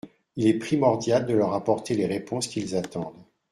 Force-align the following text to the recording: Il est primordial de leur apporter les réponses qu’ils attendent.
Il 0.35 0.47
est 0.47 0.57
primordial 0.57 1.27
de 1.27 1.35
leur 1.35 1.53
apporter 1.53 1.93
les 1.93 2.07
réponses 2.07 2.47
qu’ils 2.47 2.75
attendent. 2.75 3.23